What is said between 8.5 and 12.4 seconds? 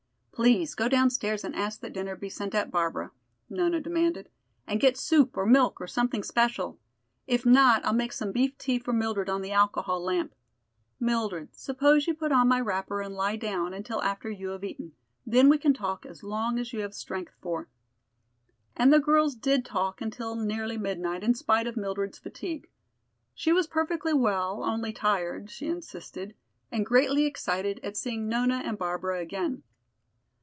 tea for Mildred on the alcohol lamp. Mildred, suppose you put